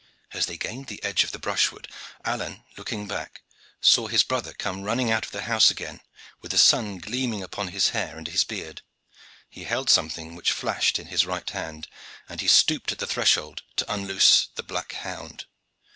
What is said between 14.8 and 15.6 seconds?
hound.